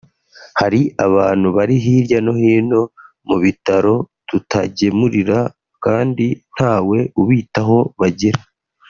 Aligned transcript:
hari 0.59 0.81
abantu 1.05 1.47
bari 1.57 1.75
hirya 1.85 2.17
no 2.25 2.33
hino 2.41 2.81
mu 3.27 3.35
bitaro 3.43 3.93
tutagemurira 4.27 5.39
kandi 5.85 6.25
ntawe 6.53 6.97
ubitaho 7.21 7.77
bagira 7.99 8.39